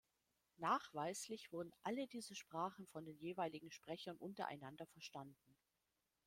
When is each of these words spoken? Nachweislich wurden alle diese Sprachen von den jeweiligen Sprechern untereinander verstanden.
Nachweislich 0.57 1.51
wurden 1.51 1.71
alle 1.83 2.07
diese 2.07 2.33
Sprachen 2.33 2.87
von 2.87 3.05
den 3.05 3.19
jeweiligen 3.19 3.69
Sprechern 3.69 4.17
untereinander 4.17 4.87
verstanden. 4.87 5.55